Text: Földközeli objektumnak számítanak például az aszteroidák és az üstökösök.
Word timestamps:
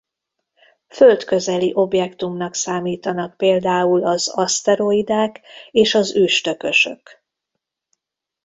Földközeli 0.87 1.71
objektumnak 1.75 2.53
számítanak 2.55 3.37
például 3.37 4.05
az 4.05 4.27
aszteroidák 4.29 5.39
és 5.71 5.95
az 5.95 6.15
üstökösök. 6.15 7.23